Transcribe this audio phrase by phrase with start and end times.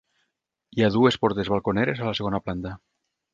[0.77, 2.75] Hi ha dues portes balconeres a la planta segona.